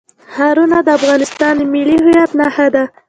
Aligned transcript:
ښارونه 0.33 0.77
د 0.83 0.87
افغانستان 0.99 1.53
د 1.57 1.61
ملي 1.73 1.97
هویت 2.03 2.31
نښه 2.39 2.67
ده. 2.75 2.83